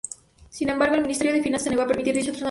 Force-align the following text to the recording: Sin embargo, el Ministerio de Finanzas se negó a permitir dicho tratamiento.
Sin 0.49 0.67
embargo, 0.69 0.95
el 0.95 1.03
Ministerio 1.03 1.31
de 1.31 1.43
Finanzas 1.43 1.65
se 1.65 1.69
negó 1.69 1.83
a 1.83 1.87
permitir 1.87 2.15
dicho 2.15 2.31
tratamiento. 2.31 2.39